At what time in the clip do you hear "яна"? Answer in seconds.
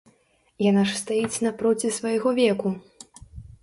0.69-0.85